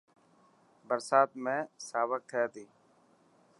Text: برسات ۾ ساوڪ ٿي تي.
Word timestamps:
برسات 0.87 1.29
۾ 1.47 1.55
ساوڪ 1.87 2.21
ٿي 2.31 2.43
تي. 2.53 2.65